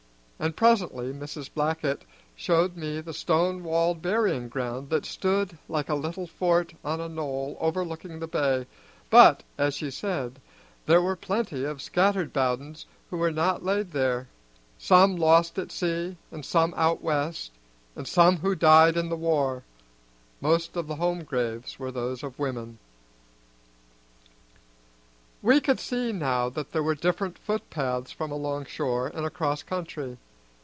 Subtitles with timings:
[0.43, 1.53] And presently Mrs.
[1.53, 2.03] Blackett
[2.35, 7.07] showed me the stone walled burying ground that stood like a little fort on a
[7.07, 8.65] knoll overlooking the bay,
[9.11, 10.41] but, as she said,
[10.87, 14.29] there were plenty of scattered Bowdens who were not laid there,
[14.79, 17.51] some lost at sea, and some out West,
[17.95, 19.63] and some who died in the war;
[20.41, 22.79] most of the home graves were those of women.
[25.43, 30.17] We could see now that there were different footpaths from along shore and across country.